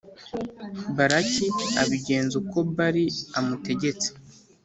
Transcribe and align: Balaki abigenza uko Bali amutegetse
Balaki 0.95 1.45
abigenza 1.81 2.33
uko 2.41 2.57
Bali 2.75 3.05
amutegetse 3.37 4.07